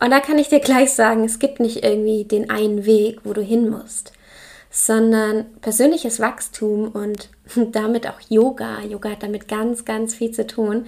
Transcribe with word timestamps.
Und 0.00 0.10
da 0.10 0.20
kann 0.20 0.38
ich 0.38 0.48
dir 0.48 0.60
gleich 0.60 0.92
sagen, 0.94 1.24
es 1.24 1.38
gibt 1.38 1.60
nicht 1.60 1.84
irgendwie 1.84 2.24
den 2.24 2.48
einen 2.48 2.86
Weg, 2.86 3.20
wo 3.24 3.34
du 3.34 3.42
hin 3.42 3.68
musst, 3.68 4.12
sondern 4.70 5.44
persönliches 5.60 6.20
Wachstum 6.20 6.88
und 6.88 7.28
damit 7.72 8.08
auch 8.08 8.20
Yoga, 8.28 8.80
Yoga 8.80 9.10
hat 9.10 9.22
damit 9.22 9.46
ganz, 9.46 9.84
ganz 9.84 10.14
viel 10.14 10.30
zu 10.30 10.46
tun, 10.46 10.86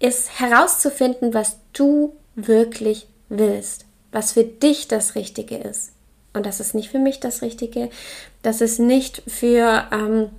ist 0.00 0.40
herauszufinden, 0.40 1.32
was 1.32 1.58
du 1.72 2.16
wirklich 2.34 3.06
willst, 3.28 3.84
was 4.10 4.32
für 4.32 4.44
dich 4.44 4.88
das 4.88 5.14
Richtige 5.14 5.56
ist. 5.56 5.92
Und 6.34 6.44
das 6.44 6.60
ist 6.60 6.74
nicht 6.74 6.90
für 6.90 6.98
mich 6.98 7.20
das 7.20 7.42
Richtige, 7.42 7.88
das 8.42 8.60
ist 8.60 8.78
nicht 8.78 9.22
für 9.26 9.86
ähm, 9.92 10.30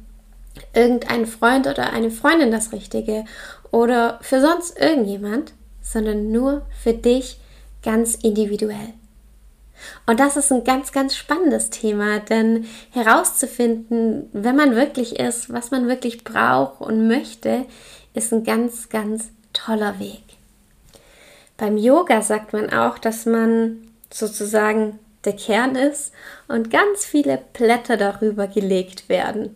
irgendeinen 0.74 1.26
Freund 1.26 1.68
oder 1.68 1.94
eine 1.94 2.12
Freundin 2.12 2.52
das 2.52 2.72
Richtige 2.74 3.26
oder 3.72 4.20
für 4.22 4.42
sonst 4.42 4.78
irgendjemand, 4.78 5.54
sondern 5.82 6.32
nur 6.32 6.66
für 6.82 6.94
dich 6.94 7.38
ganz 7.84 8.16
individuell. 8.16 8.94
Und 10.06 10.20
das 10.20 10.38
ist 10.38 10.52
ein 10.52 10.64
ganz, 10.64 10.92
ganz 10.92 11.16
spannendes 11.16 11.70
Thema, 11.70 12.20
denn 12.20 12.66
herauszufinden, 12.92 14.30
wenn 14.34 14.56
man 14.56 14.76
wirklich 14.76 15.20
ist, 15.20 15.52
was 15.54 15.72
man 15.72 15.88
wirklich 15.88 16.24
braucht 16.24 16.82
und 16.82 17.08
möchte, 17.08 17.66
ist 18.14 18.34
ein 18.34 18.44
ganz, 18.44 18.90
ganz 18.90 19.30
toller 19.54 20.00
Weg. 20.00 20.24
Beim 21.58 21.78
Yoga 21.78 22.22
sagt 22.22 22.54
man 22.54 22.72
auch, 22.72 22.98
dass 22.98 23.26
man 23.26 23.88
sozusagen 24.12 25.00
der 25.26 25.34
Kern 25.34 25.76
ist 25.76 26.14
und 26.48 26.72
ganz 26.72 27.06
viele 27.06 27.40
Blätter 27.54 27.98
darüber 27.98 28.48
gelegt 28.48 29.10
werden. 29.10 29.56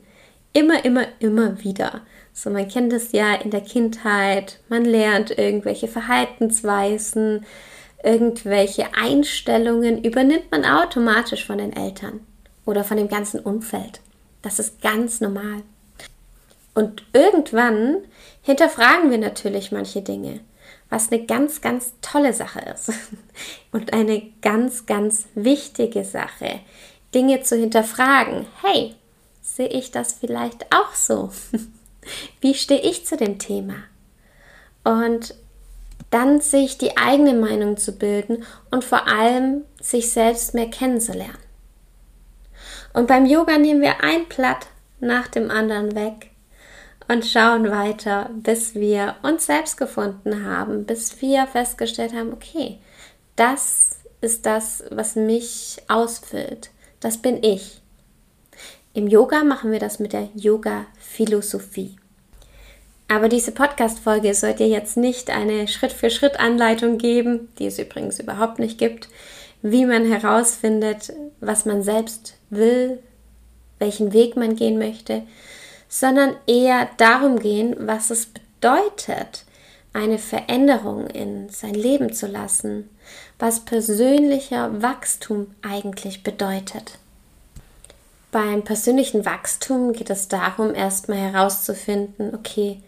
Immer, 0.52 0.84
immer, 0.86 1.06
immer 1.20 1.64
wieder. 1.64 2.02
So, 2.34 2.50
man 2.50 2.68
kennt 2.68 2.92
es 2.94 3.12
ja 3.12 3.34
in 3.36 3.52
der 3.52 3.62
Kindheit, 3.62 4.60
man 4.68 4.86
lernt 4.86 5.38
irgendwelche 5.38 5.88
Verhaltensweisen, 5.88 7.46
irgendwelche 8.04 8.94
Einstellungen 8.94 10.04
übernimmt 10.04 10.52
man 10.52 10.66
automatisch 10.66 11.46
von 11.46 11.58
den 11.58 11.74
Eltern 11.74 12.20
oder 12.66 12.84
von 12.84 12.98
dem 12.98 13.08
ganzen 13.08 13.40
Umfeld. 13.40 14.02
Das 14.42 14.60
ist 14.60 14.82
ganz 14.82 15.22
normal. 15.22 15.64
Und 16.76 17.04
irgendwann 17.14 18.00
hinterfragen 18.42 19.10
wir 19.10 19.18
natürlich 19.18 19.72
manche 19.72 20.02
Dinge, 20.02 20.42
was 20.90 21.12
eine 21.12 21.26
ganz, 21.26 21.62
ganz 21.62 21.94
tolle 22.02 22.34
Sache 22.34 22.60
ist. 22.60 22.92
Und 23.72 23.94
eine 23.94 24.22
ganz, 24.42 24.86
ganz 24.86 25.26
wichtige 25.36 26.04
Sache, 26.04 26.60
Dinge 27.14 27.42
zu 27.42 27.56
hinterfragen. 27.56 28.48
Hey, 28.62 28.96
sehe 29.42 29.68
ich 29.68 29.92
das 29.92 30.14
vielleicht 30.14 30.66
auch 30.76 30.94
so? 30.94 31.32
Wie 32.42 32.54
stehe 32.54 32.82
ich 32.82 33.06
zu 33.06 33.18
dem 33.18 33.40
Thema? 33.40 33.76
Und 34.84 35.36
dann 36.14 36.42
sich 36.42 36.78
die 36.78 36.96
eigene 36.98 37.34
Meinung 37.34 37.78
zu 37.78 37.94
bilden 37.94 38.44
und 38.70 38.84
vor 38.84 39.08
allem 39.08 39.64
sich 39.82 40.12
selbst 40.12 40.54
mehr 40.54 40.70
kennenzulernen. 40.70 41.38
Und 42.94 43.08
beim 43.08 43.26
Yoga 43.26 43.58
nehmen 43.58 43.82
wir 43.82 44.04
ein 44.04 44.28
Blatt 44.28 44.68
nach 45.00 45.28
dem 45.28 45.50
anderen 45.50 45.96
weg 45.96 46.30
und 47.08 47.26
schauen 47.26 47.70
weiter, 47.70 48.30
bis 48.36 48.76
wir 48.76 49.16
uns 49.24 49.48
selbst 49.48 49.78
gefunden 49.78 50.46
haben, 50.46 50.86
bis 50.86 51.20
wir 51.22 51.48
festgestellt 51.48 52.14
haben, 52.14 52.32
okay, 52.32 52.80
das 53.36 53.98
ist 54.22 54.46
das, 54.46 54.84
was 54.92 55.16
mich 55.16 55.78
ausfüllt. 55.88 56.70
Das 57.00 57.18
bin 57.18 57.44
ich. 57.44 57.82
Im 58.94 59.08
Yoga 59.08 59.44
machen 59.44 59.72
wir 59.72 59.80
das 59.80 60.00
mit 60.00 60.14
der 60.14 60.30
Yoga-Philosophie. 60.36 61.98
Aber 63.08 63.30
diese 63.30 63.52
Podcast-Folge 63.52 64.34
soll 64.34 64.54
dir 64.54 64.68
jetzt 64.68 64.98
nicht 64.98 65.30
eine 65.30 65.68
Schritt-für-Schritt-Anleitung 65.68 66.98
geben, 66.98 67.50
die 67.60 67.68
es 67.68 67.78
übrigens 67.78 68.20
überhaupt 68.20 68.60
nicht 68.60 68.78
gibt, 68.78 69.10
wie 69.62 69.86
man 69.86 70.06
herausfindet, 70.06 71.14
was 71.40 71.66
man 71.66 71.84
selbst 71.84 72.36
will, 72.50 73.00
welchen 73.80 74.14
Weg 74.14 74.36
man 74.36 74.56
gehen 74.56 74.78
möchte, 74.78 75.24
sondern 75.88 76.36
eher 76.48 76.90
darum 76.98 77.40
gehen, 77.40 77.76
was 77.80 78.10
es 78.10 78.26
bedeutet, 78.26 79.46
eine 79.94 80.18
Veränderung 80.18 81.08
in 81.08 81.50
sein 81.50 81.76
Leben 81.76 82.14
zu 82.14 82.28
lassen, 82.28 82.90
was 83.38 83.60
persönlicher 83.60 84.82
Wachstum 84.82 85.54
eigentlich 85.62 86.24
bedeutet. 86.24 86.98
Beim 88.32 88.64
persönlichen 88.64 89.26
Wachstum 89.26 89.94
geht 89.94 90.10
es 90.10 90.28
darum, 90.28 90.74
erstmal 90.74 91.20
herauszufinden, 91.20 92.34
okay, 92.34 92.82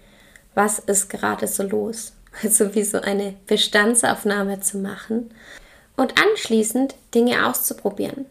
was 0.56 0.80
ist 0.80 1.10
gerade 1.10 1.48
so 1.48 1.64
los. 1.64 2.14
Also 2.44 2.76
wie 2.76 2.84
so 2.84 3.00
eine 3.00 3.34
Bestandsaufnahme 3.48 4.60
zu 4.60 4.78
machen 4.78 5.34
und 5.96 6.22
anschließend 6.22 6.96
Dinge 7.14 7.48
auszuprobieren. 7.48 8.26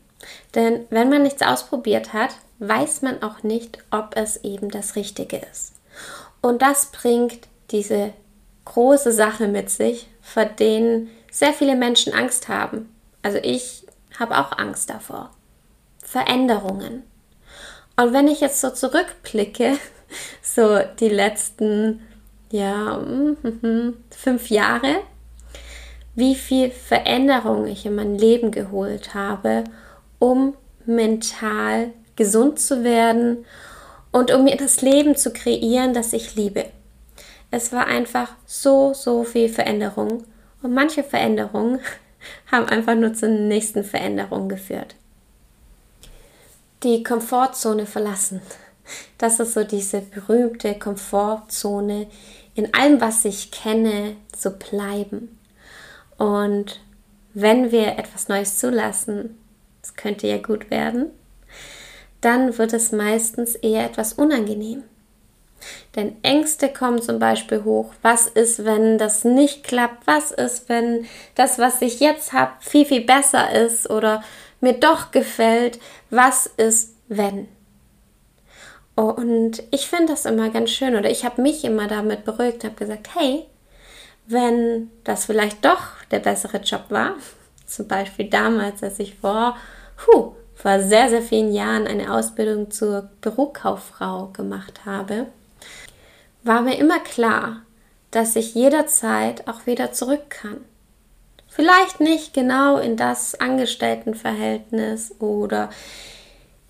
Denn 0.54 0.84
wenn 0.90 1.08
man 1.08 1.22
nichts 1.22 1.40
ausprobiert 1.40 2.12
hat, 2.12 2.34
weiß 2.58 3.00
man 3.00 3.22
auch 3.22 3.42
nicht, 3.42 3.78
ob 3.90 4.14
es 4.14 4.44
eben 4.44 4.70
das 4.70 4.96
Richtige 4.96 5.40
ist. 5.50 5.72
Und 6.42 6.60
das 6.60 6.92
bringt 6.92 7.48
diese 7.70 8.12
große 8.66 9.12
Sache 9.12 9.48
mit 9.48 9.70
sich, 9.70 10.06
vor 10.20 10.44
denen 10.44 11.10
sehr 11.30 11.52
viele 11.52 11.76
Menschen 11.76 12.12
Angst 12.12 12.48
haben. 12.48 12.94
Also 13.22 13.38
ich 13.42 13.86
habe 14.18 14.38
auch 14.38 14.56
Angst 14.58 14.90
davor. 14.90 15.30
Veränderungen. 16.02 17.02
Und 17.96 18.12
wenn 18.12 18.28
ich 18.28 18.40
jetzt 18.40 18.60
so 18.60 18.70
zurückblicke, 18.70 19.78
so 20.42 20.80
die 21.00 21.08
letzten 21.08 22.02
ja, 22.54 22.98
mm, 22.98 23.96
fünf 24.10 24.48
Jahre, 24.48 25.00
wie 26.14 26.36
viel 26.36 26.70
Veränderung 26.70 27.66
ich 27.66 27.84
in 27.84 27.96
mein 27.96 28.16
Leben 28.16 28.52
geholt 28.52 29.12
habe, 29.12 29.64
um 30.20 30.54
mental 30.86 31.90
gesund 32.14 32.60
zu 32.60 32.84
werden 32.84 33.44
und 34.12 34.32
um 34.32 34.44
mir 34.44 34.56
das 34.56 34.82
Leben 34.82 35.16
zu 35.16 35.32
kreieren, 35.32 35.94
das 35.94 36.12
ich 36.12 36.36
liebe. 36.36 36.66
Es 37.50 37.72
war 37.72 37.88
einfach 37.88 38.30
so, 38.46 38.94
so 38.94 39.24
viel 39.24 39.48
Veränderung 39.48 40.22
und 40.62 40.72
manche 40.72 41.02
Veränderungen 41.02 41.80
haben 42.52 42.66
einfach 42.66 42.94
nur 42.94 43.14
zur 43.14 43.30
nächsten 43.30 43.82
Veränderung 43.82 44.48
geführt. 44.48 44.94
Die 46.84 47.02
Komfortzone 47.02 47.86
verlassen. 47.86 48.42
Das 49.18 49.40
ist 49.40 49.54
so 49.54 49.64
diese 49.64 50.02
berühmte 50.02 50.78
Komfortzone, 50.78 52.06
in 52.54 52.72
allem, 52.74 53.00
was 53.00 53.24
ich 53.24 53.50
kenne, 53.50 54.16
zu 54.32 54.50
bleiben. 54.50 55.38
Und 56.18 56.80
wenn 57.34 57.72
wir 57.72 57.98
etwas 57.98 58.28
Neues 58.28 58.58
zulassen, 58.58 59.38
es 59.82 59.94
könnte 59.94 60.26
ja 60.26 60.38
gut 60.38 60.70
werden, 60.70 61.10
dann 62.20 62.56
wird 62.56 62.72
es 62.72 62.92
meistens 62.92 63.54
eher 63.54 63.84
etwas 63.84 64.14
unangenehm. 64.14 64.84
Denn 65.96 66.16
Ängste 66.22 66.68
kommen 66.68 67.00
zum 67.00 67.18
Beispiel 67.18 67.64
hoch. 67.64 67.92
Was 68.02 68.26
ist, 68.26 68.64
wenn 68.64 68.98
das 68.98 69.24
nicht 69.24 69.64
klappt? 69.64 70.06
Was 70.06 70.30
ist, 70.30 70.68
wenn 70.68 71.06
das, 71.34 71.58
was 71.58 71.82
ich 71.82 72.00
jetzt 72.00 72.32
habe, 72.32 72.52
viel, 72.60 72.84
viel 72.84 73.02
besser 73.02 73.50
ist 73.52 73.88
oder 73.90 74.22
mir 74.60 74.74
doch 74.74 75.10
gefällt? 75.10 75.78
Was 76.10 76.46
ist, 76.46 76.94
wenn? 77.08 77.48
Und 78.94 79.62
ich 79.70 79.88
finde 79.88 80.12
das 80.12 80.24
immer 80.24 80.50
ganz 80.50 80.70
schön 80.70 80.94
oder 80.94 81.10
ich 81.10 81.24
habe 81.24 81.42
mich 81.42 81.64
immer 81.64 81.88
damit 81.88 82.24
beruhigt, 82.24 82.64
habe 82.64 82.76
gesagt, 82.76 83.14
hey, 83.14 83.44
wenn 84.26 84.90
das 85.02 85.26
vielleicht 85.26 85.64
doch 85.64 86.02
der 86.10 86.20
bessere 86.20 86.58
Job 86.58 86.84
war, 86.90 87.14
zum 87.66 87.88
Beispiel 87.88 88.28
damals, 88.28 88.82
als 88.82 88.98
ich 89.00 89.16
vor, 89.16 89.56
puh, 89.96 90.34
vor 90.54 90.80
sehr, 90.80 91.10
sehr 91.10 91.22
vielen 91.22 91.52
Jahren 91.52 91.86
eine 91.86 92.14
Ausbildung 92.14 92.70
zur 92.70 93.10
Bürokauffrau 93.20 94.28
gemacht 94.28 94.84
habe, 94.84 95.26
war 96.44 96.62
mir 96.62 96.78
immer 96.78 97.00
klar, 97.00 97.62
dass 98.10 98.36
ich 98.36 98.54
jederzeit 98.54 99.48
auch 99.48 99.66
wieder 99.66 99.92
zurück 99.92 100.30
kann. 100.30 100.58
Vielleicht 101.48 102.00
nicht 102.00 102.34
genau 102.34 102.78
in 102.78 102.96
das 102.96 103.34
Angestelltenverhältnis 103.34 105.14
oder 105.20 105.70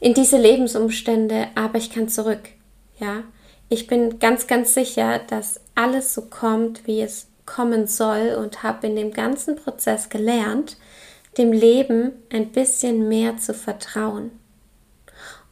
in 0.04 0.12
diese 0.12 0.36
Lebensumstände, 0.36 1.48
aber 1.54 1.78
ich 1.78 1.88
kann 1.88 2.10
zurück. 2.10 2.50
Ja, 3.00 3.22
ich 3.70 3.86
bin 3.86 4.18
ganz, 4.18 4.46
ganz 4.46 4.74
sicher, 4.74 5.18
dass 5.30 5.62
alles 5.74 6.12
so 6.12 6.26
kommt, 6.26 6.86
wie 6.86 7.00
es 7.00 7.28
kommen 7.46 7.86
soll 7.86 8.36
und 8.38 8.62
habe 8.62 8.86
in 8.86 8.96
dem 8.96 9.14
ganzen 9.14 9.56
Prozess 9.56 10.10
gelernt, 10.10 10.76
dem 11.38 11.52
Leben 11.52 12.12
ein 12.30 12.52
bisschen 12.52 13.08
mehr 13.08 13.38
zu 13.38 13.54
vertrauen. 13.54 14.30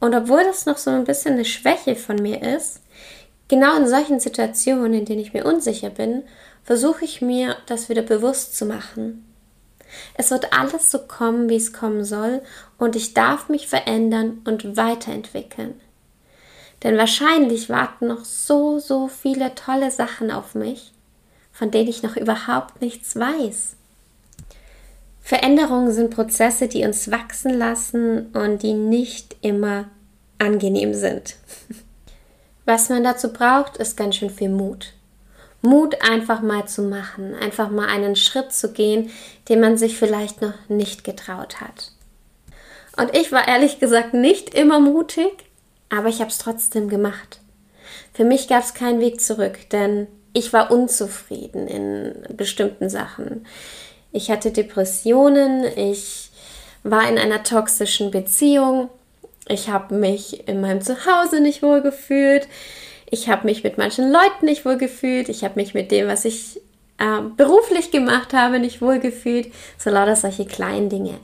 Und 0.01 0.15
obwohl 0.15 0.45
das 0.45 0.67
noch 0.67 0.77
so 0.77 0.91
ein 0.91 1.05
bisschen 1.05 1.33
eine 1.33 1.47
Schwäche 1.47 1.97
von 1.97 2.17
mir 2.17 2.43
ist, 2.43 2.83
genau 3.49 3.75
in 3.79 3.89
solchen 3.89 4.21
Situationen, 4.21 4.93
in 4.93 5.05
denen 5.07 5.23
ich 5.23 5.33
mir 5.33 5.47
unsicher 5.47 5.89
bin, 5.89 6.25
versuche 6.63 7.07
ich 7.07 7.23
mir 7.23 7.57
das 7.65 7.89
wieder 7.89 8.03
bewusst 8.03 8.55
zu 8.55 8.67
machen. 8.67 9.32
Es 10.15 10.31
wird 10.31 10.53
alles 10.53 10.91
so 10.91 10.99
kommen, 11.01 11.49
wie 11.49 11.57
es 11.57 11.73
kommen 11.73 12.05
soll, 12.05 12.43
und 12.79 12.97
ich 12.97 13.15
darf 13.15 13.49
mich 13.49 13.69
verändern 13.69 14.41
und 14.45 14.77
weiterentwickeln. 14.77 15.81
Denn 16.83 16.99
wahrscheinlich 16.99 17.69
warten 17.69 18.09
noch 18.09 18.25
so, 18.25 18.79
so 18.79 19.09
viele 19.09 19.55
tolle 19.55 19.91
Sachen 19.91 20.31
auf 20.31 20.55
mich, 20.55 20.93
von 21.53 21.71
denen 21.71 21.89
ich 21.89 22.03
noch 22.03 22.17
überhaupt 22.17 22.81
nichts 22.81 23.15
weiß. 23.17 23.77
Veränderungen 25.21 25.93
sind 25.93 26.11
Prozesse, 26.11 26.67
die 26.67 26.85
uns 26.85 27.11
wachsen 27.11 27.55
lassen 27.55 28.27
und 28.33 28.63
die 28.63 28.75
nicht 28.75 29.37
immer 29.41 29.85
angenehm 30.39 30.95
sind. 30.95 31.37
Was 32.65 32.89
man 32.89 33.05
dazu 33.05 33.33
braucht, 33.33 33.77
ist 33.77 33.97
ganz 33.97 34.17
schön 34.17 34.31
viel 34.31 34.49
Mut. 34.49 34.95
Mut 35.63 36.03
einfach 36.03 36.43
mal 36.43 36.67
zu 36.67 36.83
machen, 36.83 37.35
einfach 37.35 37.71
mal 37.71 37.89
einen 37.89 38.17
Schritt 38.17 38.53
zu 38.53 38.73
gehen, 38.73 39.11
den 39.49 39.61
man 39.61 39.79
sich 39.79 39.97
vielleicht 39.97 40.43
noch 40.43 40.55
nicht 40.69 41.05
getraut 41.05 41.61
hat. 41.61 41.93
Und 42.97 43.17
ich 43.17 43.33
war 43.33 43.49
ehrlich 43.49 43.79
gesagt 43.79 44.13
nicht 44.13 44.55
immer 44.55 44.81
mutig, 44.81 45.31
aber 45.89 46.09
ich 46.09 46.21
habe 46.21 46.31
es 46.31 46.39
trotzdem 46.39 46.89
gemacht. 46.89 47.41
Für 48.13 48.25
mich 48.25 48.49
gab 48.49 48.63
es 48.63 48.75
keinen 48.75 49.01
Weg 49.01 49.21
zurück, 49.21 49.59
denn 49.71 50.09
ich 50.33 50.53
war 50.53 50.71
unzufrieden 50.71 51.69
in 51.69 52.37
bestimmten 52.37 52.91
Sachen. 52.91 53.47
Ich 54.11 54.31
hatte 54.31 54.51
Depressionen, 54.51 55.65
ich 55.77 56.31
war 56.83 57.09
in 57.09 57.19
einer 57.19 57.43
toxischen 57.45 58.11
Beziehung, 58.11 58.91
ich 59.49 59.69
habe 59.69 59.95
mich 59.95 60.49
in 60.49 60.61
meinem 60.61 60.83
Zuhause 60.83 61.41
nicht 61.41 61.63
wohl 61.63 61.83
gefühlt, 61.83 62.49
ich 63.13 63.29
habe 63.29 63.47
mich 63.47 63.63
mit 63.63 63.77
manchen 63.77 64.11
Leuten 64.11 64.47
nicht 64.47 64.65
wohl 64.65 64.79
gefühlt, 64.79 65.29
ich 65.29 65.45
habe 65.45 65.61
mich 65.61 65.75
mit 65.75 65.91
dem, 65.91 66.09
was 66.09 66.25
ich 66.25 66.63
äh, 66.97 67.21
beruflich 67.37 67.91
gemacht 67.91 68.33
habe, 68.33 68.59
nicht 68.59 68.81
wohl 68.81 69.01
gefühlt, 69.01 69.53
so 69.77 69.91
lauter 69.91 70.17
solche 70.17 70.47
kleinen 70.47 70.89
Dinge. 70.89 71.21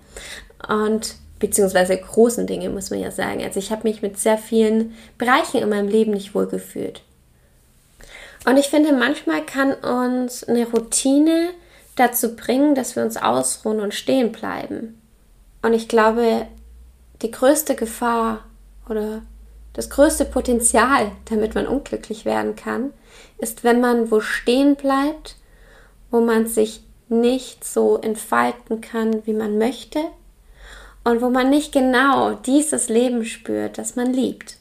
Und 0.69 1.14
beziehungsweise 1.38 1.96
großen 1.96 2.46
Dinge, 2.46 2.69
muss 2.69 2.90
man 2.90 3.00
ja 3.00 3.11
sagen. 3.11 3.43
Also 3.43 3.58
ich 3.58 3.70
habe 3.70 3.88
mich 3.88 4.02
mit 4.02 4.19
sehr 4.19 4.37
vielen 4.37 4.94
Bereichen 5.17 5.62
in 5.62 5.69
meinem 5.70 5.88
Leben 5.88 6.12
nicht 6.12 6.35
wohl 6.35 6.46
gefühlt. 6.46 7.00
Und 8.44 8.58
ich 8.58 8.67
finde, 8.67 8.93
manchmal 8.93 9.46
kann 9.46 9.73
uns 9.73 10.44
eine 10.44 10.69
Routine 10.69 11.49
dazu 11.96 12.37
bringen, 12.37 12.75
dass 12.75 12.96
wir 12.96 13.02
uns 13.02 13.17
ausruhen 13.17 13.81
und 13.81 13.94
stehen 13.94 14.31
bleiben. 14.31 15.00
Und 15.62 15.73
ich 15.73 15.88
glaube, 15.88 16.46
die 17.23 17.31
größte 17.31 17.76
Gefahr 17.76 18.44
oder 18.90 19.23
das 19.73 19.91
größte 19.91 20.25
Potenzial, 20.25 21.12
damit 21.26 21.55
man 21.55 21.67
unglücklich 21.67 22.25
werden 22.25 22.56
kann, 22.56 22.93
ist, 23.38 23.65
wenn 23.65 23.81
man 23.81 24.11
wo 24.11 24.20
stehen 24.20 24.76
bleibt, 24.76 25.37
wo 26.11 26.20
man 26.20 26.47
sich 26.47 26.82
nicht 27.09 27.65
so 27.65 27.97
entfalten 27.99 28.81
kann, 28.81 29.26
wie 29.26 29.32
man 29.32 29.59
möchte 29.59 30.00
und 31.05 31.23
wo 31.23 31.31
man 31.31 31.50
nicht 31.50 31.73
genau 31.73 32.32
dieses 32.32 32.88
Leben 32.88 33.25
spürt, 33.25 33.79
das 33.79 33.97
man 33.97 34.12
liebt. 34.12 34.56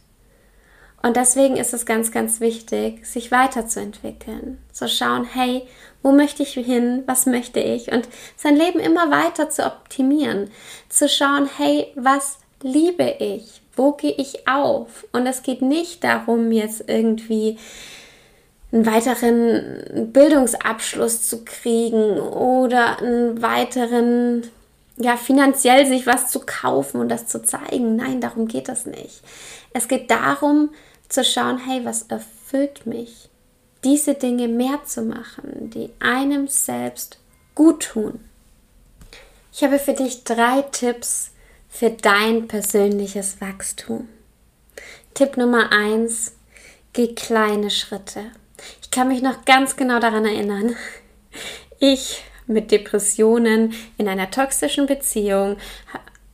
Und 1.04 1.16
deswegen 1.16 1.58
ist 1.58 1.74
es 1.74 1.86
ganz, 1.86 2.12
ganz 2.12 2.40
wichtig, 2.40 3.06
sich 3.06 3.32
weiterzuentwickeln. 3.32 4.58
Zu 4.72 4.90
schauen, 4.90 5.26
hey, 5.26 5.68
wo 6.02 6.12
möchte 6.12 6.44
ich 6.44 6.54
hin? 6.54 7.04
Was 7.06 7.26
möchte 7.26 7.60
ich? 7.60 7.92
Und 7.92 8.08
sein 8.36 8.56
Leben 8.56 8.80
immer 8.80 9.12
weiter 9.12 9.50
zu 9.50 9.66
optimieren. 9.66 10.50
Zu 10.90 11.08
schauen, 11.08 11.50
hey, 11.58 11.92
was 11.96 12.40
liebe 12.62 13.16
ich? 13.20 13.62
Wo 13.78 13.94
gehe 13.94 14.14
ich 14.18 14.48
auf? 14.48 15.06
Und 15.12 15.26
es 15.28 15.44
geht 15.44 15.62
nicht 15.62 16.04
darum, 16.04 16.52
jetzt 16.52 16.84
irgendwie 16.88 17.58
einen 18.72 18.86
weiteren 18.86 20.12
Bildungsabschluss 20.12 21.28
zu 21.30 21.46
kriegen 21.46 22.20
oder 22.20 23.00
einen 23.00 23.42
weiteren 23.42 24.44
ja, 24.98 25.16
finanziell 25.16 25.86
sich 25.86 26.08
was 26.08 26.30
zu 26.30 26.40
kaufen 26.40 27.00
und 27.00 27.10
das 27.10 27.28
zu 27.28 27.44
zeigen. 27.44 27.96
Nein, 27.96 28.20
darum 28.20 28.48
geht 28.48 28.68
es 28.68 28.86
nicht. 28.86 29.22
Es 29.74 29.88
geht 29.88 30.10
darum 30.10 30.72
zu 31.08 31.24
schauen, 31.24 31.60
hey, 31.60 31.86
was 31.86 32.04
erfüllt 32.04 32.86
mich? 32.86 33.30
Diese 33.84 34.16
Dinge 34.16 34.48
mehr 34.48 34.84
zu 34.86 35.04
machen, 35.04 35.70
die 35.70 35.92
einem 36.00 36.48
selbst 36.48 37.20
gut 37.54 37.84
tun. 37.84 38.20
Ich 39.54 39.64
habe 39.64 39.80
für 39.80 39.94
dich 39.94 40.24
drei 40.24 40.64
Tipps 40.64 41.32
für 41.70 41.90
dein 41.90 42.48
persönliches 42.48 43.42
Wachstum. 43.42 44.08
Tipp 45.14 45.38
Nummer 45.38 45.72
eins: 45.72 46.36
geh 46.94 47.14
kleine 47.16 47.70
Schritte. 47.70 48.32
Ich 48.82 48.92
kann 48.92 49.08
mich 49.08 49.22
noch 49.22 49.46
ganz 49.46 49.76
genau 49.76 50.00
daran 50.00 50.26
erinnern. 50.26 50.76
Ich 51.80 52.24
mit 52.48 52.72
Depressionen, 52.72 53.76
in 53.98 54.08
einer 54.08 54.32
toxischen 54.32 54.88
Beziehung. 54.88 55.58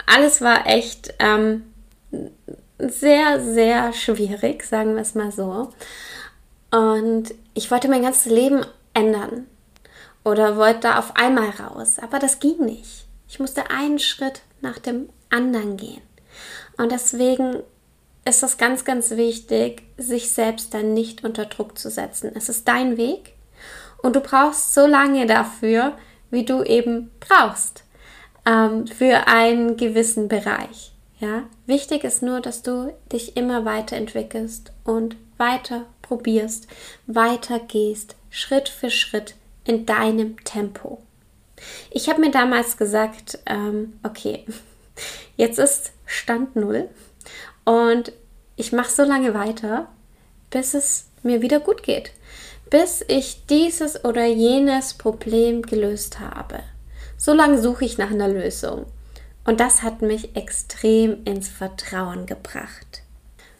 Alles 0.06 0.41
war 0.41 0.68
echt 0.68 1.13
ähm, 1.19 1.63
sehr, 2.77 3.44
sehr 3.44 3.94
schwierig, 3.94 4.63
sagen 4.63 4.95
wir 4.95 5.01
es 5.01 5.15
mal 5.15 5.31
so. 5.31 5.74
Und 6.71 7.33
ich 7.53 7.69
wollte 7.71 7.88
mein 7.88 8.03
ganzes 8.03 8.31
Leben 8.31 8.65
ändern 8.94 9.47
oder 10.24 10.56
wollte 10.56 10.81
da 10.81 11.00
auf 11.00 11.15
einmal 11.15 11.50
raus, 11.50 12.00
aber 12.00 12.19
das 12.19 12.39
ging 12.39 12.63
nicht. 12.63 13.06
Ich 13.27 13.39
musste 13.39 13.69
einen 13.69 14.00
Schritt 14.00 14.41
nach 14.62 14.80
dem 14.80 15.09
anderen 15.33 15.77
gehen. 15.77 16.01
Und 16.77 16.91
deswegen 16.91 17.63
ist 18.25 18.44
es 18.44 18.57
ganz, 18.57 18.85
ganz 18.85 19.12
wichtig, 19.12 19.83
sich 19.97 20.31
selbst 20.31 20.74
dann 20.74 20.94
nicht 20.94 21.24
unter 21.24 21.45
Druck 21.45 21.77
zu 21.77 21.89
setzen. 21.89 22.31
Es 22.33 22.50
ist 22.50 22.68
dein 22.68 22.97
Weg 22.97 23.33
und 24.01 24.15
du 24.15 24.21
brauchst 24.21 24.74
so 24.74 24.85
lange 24.85 25.25
dafür, 25.25 25.97
wie 26.31 26.45
du 26.45 26.63
eben 26.63 27.12
brauchst 27.19 27.83
ähm, 28.45 28.88
für 28.88 29.27
einen 29.27 29.77
gewissen 29.77 30.27
Bereich. 30.27 30.94
Ja, 31.19 31.44
wichtig 31.68 32.03
ist 32.03 32.21
nur, 32.21 32.41
dass 32.41 32.63
du 32.63 32.94
dich 33.12 33.38
immer 33.38 33.65
weiterentwickelst 33.65 34.71
und 34.83 35.15
weiter 35.38 35.85
probierst, 36.01 36.68
weiter 37.07 37.59
gehst, 37.59 38.15
Schritt 38.30 38.68
für 38.68 38.89
Schritt 38.89 39.35
in 39.63 39.85
deinem 39.85 40.44
Tempo. 40.44 41.01
Ich 41.91 42.09
habe 42.09 42.19
mir 42.19 42.31
damals 42.31 42.75
gesagt, 42.75 43.40
ähm, 43.45 43.99
okay, 44.04 44.45
jetzt 45.35 45.59
ist 45.59 45.92
Stand 46.06 46.56
null 46.56 46.90
und 47.66 48.12
ich 48.56 48.71
mache 48.71 48.92
so 48.92 49.04
lange 49.04 49.33
weiter, 49.33 49.88
bis 50.50 50.73
es 50.73 51.07
mir 51.23 51.42
wieder 51.42 51.59
gut 51.59 51.83
geht 51.83 52.12
bis 52.73 53.06
ich 53.07 53.45
dieses 53.45 54.04
oder 54.04 54.26
jenes 54.26 54.95
Problem 54.95 55.62
gelöst 55.62 56.19
habe. 56.19 56.62
So 57.18 57.31
lange 57.31 57.62
suche 57.62 57.85
ich 57.85 58.00
nach 58.00 58.09
einer 58.09 58.28
Lösung. 58.28 58.88
Und 59.45 59.59
das 59.59 59.83
hat 59.83 60.02
mich 60.02 60.35
extrem 60.35 61.23
ins 61.23 61.50
Vertrauen 61.50 62.26
gebracht. 62.26 63.04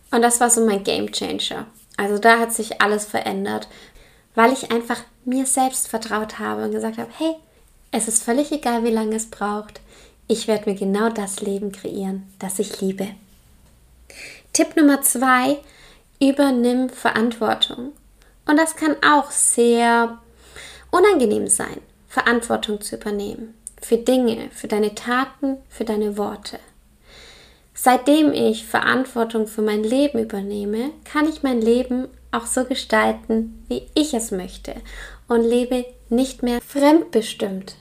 Und 0.10 0.24
das 0.24 0.40
war 0.40 0.50
so 0.50 0.66
mein 0.66 0.84
Game 0.84 1.12
Changer. 1.12 1.68
Also 1.96 2.18
da 2.18 2.40
hat 2.40 2.54
sich 2.54 2.82
alles 2.82 3.06
verändert, 3.06 3.68
weil 4.34 4.52
ich 4.52 4.72
einfach 4.72 5.02
mir 5.26 5.46
selbst 5.46 5.90
vertraut 5.90 6.40
habe 6.40 6.64
und 6.64 6.72
gesagt 6.72 6.98
habe, 6.98 7.12
hey, 7.16 7.36
es 7.92 8.08
ist 8.08 8.24
völlig 8.24 8.52
egal, 8.52 8.84
wie 8.84 8.90
lange 8.90 9.16
es 9.16 9.30
braucht. 9.30 9.80
Ich 10.28 10.48
werde 10.48 10.70
mir 10.70 10.76
genau 10.76 11.10
das 11.10 11.42
Leben 11.42 11.72
kreieren, 11.72 12.24
das 12.40 12.60
ich 12.60 12.82
liebe. 12.82 13.10
Tipp 14.54 14.76
Nummer 14.76 15.02
zwei, 15.02 15.60
übernimm 16.22 16.90
Verantwortung. 16.90 17.92
Und 18.46 18.58
das 18.58 18.76
kann 18.76 18.96
auch 19.06 19.32
sehr 19.32 20.20
unangenehm 20.92 21.48
sein, 21.48 21.82
Verantwortung 22.08 22.82
zu 22.82 22.96
übernehmen. 22.96 23.54
Für 23.82 23.98
Dinge, 23.98 24.50
für 24.52 24.68
deine 24.68 24.96
Taten, 24.96 25.58
für 25.70 25.86
deine 25.86 26.18
Worte. 26.18 26.60
Seitdem 27.74 28.32
ich 28.32 28.66
Verantwortung 28.66 29.48
für 29.48 29.62
mein 29.62 29.84
Leben 29.84 30.20
übernehme, 30.20 30.92
kann 31.04 31.28
ich 31.28 31.44
mein 31.44 31.60
Leben 31.62 32.08
auch 32.32 32.46
so 32.46 32.66
gestalten, 32.66 33.66
wie 33.68 33.88
ich 33.96 34.14
es 34.14 34.32
möchte 34.32 34.76
und 35.28 35.42
lebe 35.42 35.86
nicht 36.10 36.44
mehr 36.44 36.62
fremdbestimmt. 36.62 37.76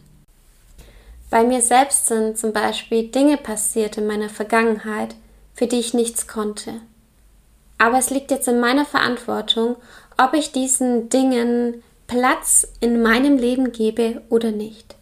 Bei 1.32 1.44
mir 1.44 1.62
selbst 1.62 2.08
sind 2.08 2.36
zum 2.36 2.52
Beispiel 2.52 3.08
Dinge 3.08 3.38
passiert 3.38 3.96
in 3.96 4.06
meiner 4.06 4.28
Vergangenheit, 4.28 5.14
für 5.54 5.66
die 5.66 5.80
ich 5.80 5.94
nichts 5.94 6.28
konnte. 6.28 6.74
Aber 7.78 7.96
es 7.96 8.10
liegt 8.10 8.30
jetzt 8.30 8.48
in 8.48 8.60
meiner 8.60 8.84
Verantwortung, 8.84 9.76
ob 10.18 10.34
ich 10.34 10.52
diesen 10.52 11.08
Dingen 11.08 11.82
Platz 12.06 12.68
in 12.80 13.00
meinem 13.00 13.38
Leben 13.38 13.72
gebe 13.72 14.20
oder 14.28 14.50
nicht. 14.50 14.94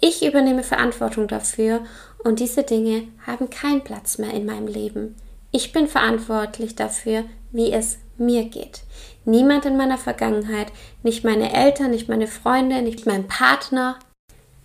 Ich 0.00 0.26
übernehme 0.26 0.64
Verantwortung 0.64 1.28
dafür 1.28 1.82
und 2.24 2.40
diese 2.40 2.64
Dinge 2.64 3.04
haben 3.24 3.48
keinen 3.48 3.84
Platz 3.84 4.18
mehr 4.18 4.34
in 4.34 4.46
meinem 4.46 4.66
Leben. 4.66 5.14
Ich 5.52 5.72
bin 5.72 5.86
verantwortlich 5.86 6.74
dafür, 6.74 7.22
wie 7.52 7.70
es 7.70 7.98
mir 8.16 8.46
geht. 8.46 8.80
Niemand 9.24 9.64
in 9.64 9.76
meiner 9.76 9.98
Vergangenheit, 9.98 10.72
nicht 11.04 11.22
meine 11.22 11.54
Eltern, 11.54 11.92
nicht 11.92 12.08
meine 12.08 12.26
Freunde, 12.26 12.82
nicht 12.82 13.06
mein 13.06 13.28
Partner. 13.28 14.00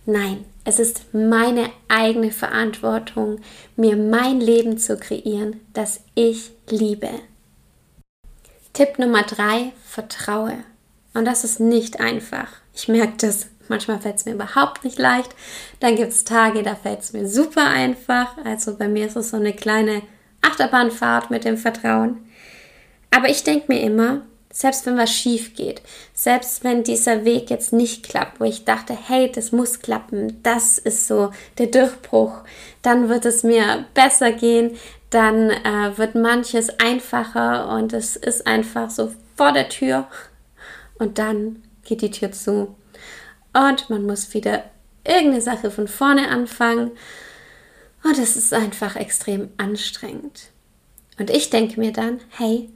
Nein, 0.06 0.44
es 0.64 0.78
ist 0.78 1.14
meine 1.14 1.70
eigene 1.88 2.30
Verantwortung, 2.30 3.40
mir 3.76 3.96
mein 3.96 4.40
Leben 4.40 4.76
zu 4.76 4.98
kreieren, 4.98 5.60
das 5.72 6.00
ich 6.14 6.52
liebe. 6.68 7.08
Tipp 8.74 8.98
Nummer 8.98 9.22
drei, 9.22 9.72
vertraue. 9.86 10.58
Und 11.14 11.24
das 11.24 11.44
ist 11.44 11.60
nicht 11.60 12.00
einfach. 12.00 12.48
Ich 12.74 12.88
merke 12.88 13.14
das. 13.18 13.46
Manchmal 13.68 13.98
fällt 13.98 14.16
es 14.16 14.26
mir 14.26 14.34
überhaupt 14.34 14.84
nicht 14.84 14.98
leicht. 14.98 15.34
Dann 15.80 15.96
gibt 15.96 16.12
es 16.12 16.24
Tage, 16.24 16.62
da 16.62 16.74
fällt 16.74 17.00
es 17.00 17.14
mir 17.14 17.26
super 17.26 17.66
einfach. 17.66 18.36
Also 18.44 18.76
bei 18.76 18.88
mir 18.88 19.06
ist 19.06 19.16
es 19.16 19.30
so 19.30 19.38
eine 19.38 19.54
kleine 19.54 20.02
Achterbahnfahrt 20.42 21.30
mit 21.30 21.44
dem 21.44 21.56
Vertrauen. 21.56 22.18
Aber 23.10 23.30
ich 23.30 23.42
denke 23.42 23.66
mir 23.68 23.80
immer, 23.80 24.22
selbst 24.54 24.86
wenn 24.86 24.96
was 24.96 25.12
schief 25.12 25.54
geht, 25.54 25.82
selbst 26.14 26.62
wenn 26.62 26.84
dieser 26.84 27.24
Weg 27.24 27.50
jetzt 27.50 27.72
nicht 27.72 28.08
klappt, 28.08 28.38
wo 28.38 28.44
ich 28.44 28.64
dachte, 28.64 28.96
hey, 28.96 29.30
das 29.30 29.50
muss 29.50 29.80
klappen, 29.80 30.40
das 30.44 30.78
ist 30.78 31.08
so 31.08 31.32
der 31.58 31.66
Durchbruch, 31.66 32.38
dann 32.80 33.08
wird 33.08 33.24
es 33.24 33.42
mir 33.42 33.84
besser 33.94 34.30
gehen, 34.30 34.76
dann 35.10 35.50
äh, 35.50 35.98
wird 35.98 36.14
manches 36.14 36.70
einfacher 36.78 37.68
und 37.76 37.92
es 37.92 38.14
ist 38.14 38.46
einfach 38.46 38.90
so 38.90 39.12
vor 39.36 39.52
der 39.52 39.68
Tür 39.68 40.06
und 41.00 41.18
dann 41.18 41.64
geht 41.84 42.02
die 42.02 42.12
Tür 42.12 42.30
zu. 42.30 42.76
Und 43.52 43.90
man 43.90 44.06
muss 44.06 44.34
wieder 44.34 44.64
irgendeine 45.04 45.42
Sache 45.42 45.70
von 45.72 45.88
vorne 45.88 46.28
anfangen. 46.28 46.92
Und 48.04 48.18
es 48.18 48.36
ist 48.36 48.52
einfach 48.52 48.96
extrem 48.96 49.50
anstrengend. 49.56 50.48
Und 51.18 51.30
ich 51.30 51.50
denke 51.50 51.80
mir 51.80 51.92
dann, 51.92 52.20
hey, 52.30 52.68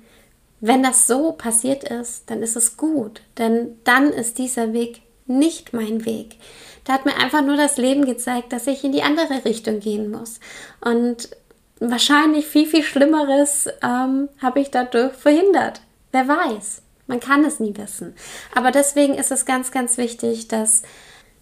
wenn 0.60 0.82
das 0.82 1.06
so 1.06 1.32
passiert 1.32 1.84
ist, 1.84 2.30
dann 2.30 2.42
ist 2.42 2.56
es 2.56 2.76
gut, 2.76 3.22
denn 3.38 3.78
dann 3.84 4.12
ist 4.12 4.38
dieser 4.38 4.72
Weg 4.72 5.02
nicht 5.26 5.72
mein 5.72 6.04
Weg. 6.04 6.36
Da 6.84 6.94
hat 6.94 7.04
mir 7.04 7.16
einfach 7.16 7.42
nur 7.42 7.56
das 7.56 7.76
Leben 7.76 8.06
gezeigt, 8.06 8.52
dass 8.52 8.66
ich 8.66 8.82
in 8.82 8.92
die 8.92 9.02
andere 9.02 9.44
Richtung 9.44 9.78
gehen 9.78 10.10
muss. 10.10 10.40
Und 10.80 11.28
wahrscheinlich 11.80 12.46
viel, 12.46 12.66
viel 12.66 12.82
Schlimmeres 12.82 13.68
ähm, 13.82 14.28
habe 14.40 14.60
ich 14.60 14.70
dadurch 14.70 15.12
verhindert. 15.12 15.82
Wer 16.12 16.26
weiß. 16.26 16.82
Man 17.06 17.20
kann 17.20 17.44
es 17.44 17.60
nie 17.60 17.76
wissen. 17.76 18.14
Aber 18.54 18.70
deswegen 18.70 19.14
ist 19.14 19.30
es 19.30 19.46
ganz, 19.46 19.70
ganz 19.70 19.96
wichtig, 19.96 20.48
dass 20.48 20.82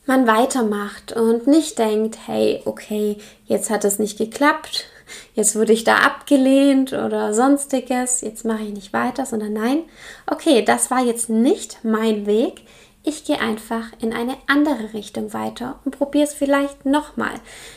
man 0.06 0.26
weitermacht 0.26 1.12
und 1.12 1.46
nicht 1.46 1.78
denkt, 1.78 2.18
hey, 2.26 2.62
okay, 2.64 3.18
jetzt 3.46 3.70
hat 3.70 3.84
es 3.84 3.98
nicht 3.98 4.18
geklappt, 4.18 4.86
jetzt 5.34 5.56
wurde 5.56 5.72
ich 5.72 5.84
da 5.84 5.96
abgelehnt 5.96 6.92
oder 6.92 7.34
sonstiges, 7.34 8.20
jetzt 8.20 8.44
mache 8.44 8.64
ich 8.64 8.72
nicht 8.72 8.92
weiter, 8.92 9.26
sondern 9.26 9.52
nein, 9.52 9.82
okay, 10.26 10.62
das 10.62 10.90
war 10.90 11.04
jetzt 11.04 11.28
nicht 11.28 11.78
mein 11.82 12.26
Weg. 12.26 12.62
Ich 13.02 13.24
gehe 13.24 13.40
einfach 13.40 13.92
in 14.00 14.12
eine 14.12 14.36
andere 14.48 14.92
Richtung 14.92 15.32
weiter 15.32 15.78
und 15.84 15.96
probiere 15.96 16.24
es 16.24 16.34
vielleicht 16.34 16.84
nochmal. 16.84 17.34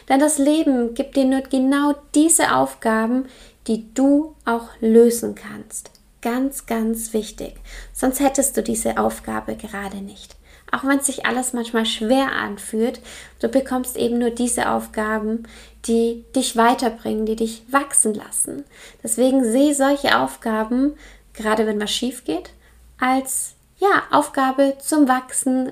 Denn 0.10 0.20
das 0.20 0.40
Leben 0.40 0.96
gibt 0.96 1.16
dir 1.16 1.26
nur 1.26 1.42
genau 1.42 1.94
diese 2.16 2.56
Aufgaben, 2.56 3.28
die 3.68 3.94
du 3.94 4.36
auch 4.46 4.70
lösen 4.80 5.36
kannst. 5.36 5.92
Ganz, 6.22 6.66
ganz 6.66 7.14
wichtig. 7.14 7.54
Sonst 7.94 8.20
hättest 8.20 8.58
du 8.58 8.64
diese 8.64 8.98
Aufgabe 8.98 9.56
gerade 9.56 9.98
nicht. 9.98 10.36
Auch 10.72 10.84
wenn 10.84 11.00
sich 11.00 11.26
alles 11.26 11.54
manchmal 11.54 11.86
schwer 11.86 12.32
anfühlt, 12.32 13.02
du 13.40 13.48
bekommst 13.48 13.98
eben 13.98 14.20
nur 14.20 14.30
diese 14.30 14.70
Aufgaben, 14.70 15.44
die 15.86 16.24
dich 16.36 16.56
weiterbringen, 16.56 17.26
die 17.26 17.36
dich 17.36 17.64
wachsen 17.70 18.14
lassen. 18.14 18.64
Deswegen 19.04 19.44
sehe 19.44 19.74
solche 19.74 20.20
Aufgaben, 20.20 20.94
gerade 21.34 21.66
wenn 21.66 21.82
was 21.82 21.92
schief 21.92 22.24
geht, 22.26 22.52
als 23.00 23.54
ja, 23.78 24.04
Aufgabe 24.12 24.76
zum 24.80 25.08
Wachsen 25.08 25.72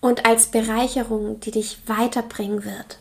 und 0.00 0.24
als 0.24 0.46
Bereicherung, 0.46 1.40
die 1.40 1.50
dich 1.50 1.78
weiterbringen 1.86 2.64
wird. 2.64 2.98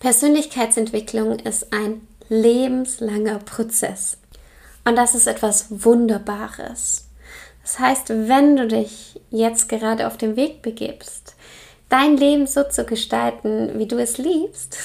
Persönlichkeitsentwicklung 0.00 1.38
ist 1.38 1.72
ein 1.72 2.06
lebenslanger 2.28 3.38
Prozess. 3.38 4.16
Und 4.84 4.96
das 4.96 5.14
ist 5.14 5.26
etwas 5.26 5.66
Wunderbares. 5.70 7.04
Das 7.64 7.78
heißt, 7.78 8.10
wenn 8.10 8.56
du 8.56 8.68
dich 8.68 9.20
jetzt 9.30 9.70
gerade 9.70 10.06
auf 10.06 10.18
den 10.18 10.36
Weg 10.36 10.60
begibst, 10.60 11.34
dein 11.88 12.16
Leben 12.16 12.46
so 12.46 12.62
zu 12.64 12.84
gestalten, 12.84 13.78
wie 13.78 13.86
du 13.86 13.96
es 13.98 14.18
liebst, 14.18 14.76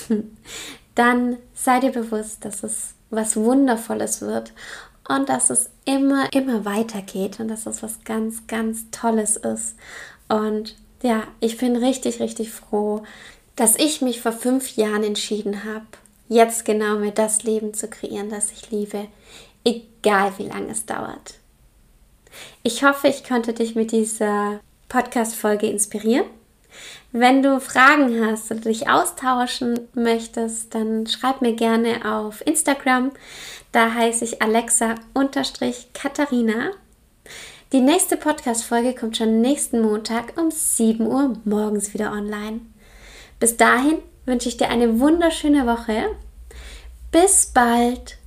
dann 0.96 1.38
sei 1.54 1.82
dir 1.82 1.92
bewusst, 1.92 2.46
dass 2.46 2.64
es 2.64 2.94
was 3.10 3.36
Wundervolles 3.36 4.22
wird 4.22 4.54
und 5.10 5.28
dass 5.28 5.50
es 5.50 5.70
immer, 5.84 6.32
immer 6.34 6.64
weitergeht 6.64 7.42
und 7.42 7.50
dass 7.50 7.66
es 7.66 7.84
was 7.84 8.04
ganz, 8.06 8.48
ganz 8.48 8.90
Tolles 8.92 9.36
ist. 9.36 9.76
Und 10.30 10.78
ja, 11.04 11.24
ich 11.42 11.58
bin 11.58 11.76
richtig, 11.76 12.22
richtig 12.22 12.52
froh, 12.52 13.04
dass 13.58 13.76
ich 13.76 14.02
mich 14.02 14.22
vor 14.22 14.32
fünf 14.32 14.78
Jahren 14.78 15.04
entschieden 15.04 15.66
habe, 15.66 15.86
jetzt 16.30 16.64
genau 16.64 16.98
mir 16.98 17.12
das 17.12 17.44
Leben 17.44 17.74
zu 17.74 17.90
kreieren, 17.90 18.30
das 18.30 18.52
ich 18.52 18.72
liebe, 18.72 19.08
egal 19.66 20.32
wie 20.38 20.48
lange 20.48 20.72
es 20.72 20.86
dauert. 20.86 21.39
Ich 22.64 22.84
hoffe, 22.84 23.08
ich 23.08 23.24
konnte 23.24 23.54
dich 23.54 23.76
mit 23.76 23.92
dieser 23.92 24.60
Podcast-Folge 24.88 25.68
inspirieren. 25.68 26.26
Wenn 27.12 27.42
du 27.42 27.60
Fragen 27.60 28.24
hast 28.26 28.52
oder 28.52 28.62
dich 28.62 28.88
austauschen 28.90 29.80
möchtest, 29.94 30.74
dann 30.76 31.08
schreib 31.08 31.42
mir 31.42 31.54
gerne 31.54 32.06
auf 32.06 32.46
Instagram. 32.46 33.12
Da 33.72 33.94
heiße 33.94 34.26
ich 34.26 34.42
Alexa-Katharina. 34.42 36.72
Die 37.72 37.82
nächste 37.82 38.18
Podcast-Folge 38.18 38.96
kommt 38.96 39.18
schon 39.18 39.42
nächsten 39.42 39.82
Montag 39.82 40.34
um 40.38 40.50
7 40.50 41.06
Uhr 41.06 41.38
morgens 41.46 41.94
wieder 41.94 42.12
online. 42.12 42.62
Bis 43.40 43.58
dahin 43.58 44.00
wünsche 44.26 44.50
ich 44.50 44.58
dir 44.58 44.70
eine 44.70 45.00
wunderschöne 45.00 45.68
Woche. 45.68 46.16
Bis 47.12 47.52
bald 47.54 48.18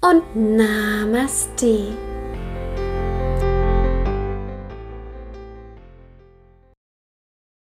und 0.00 0.56
Namaste. 0.56 2.19